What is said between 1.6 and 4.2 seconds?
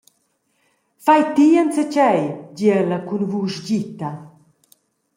enzatgei», di ella cun vusch gita.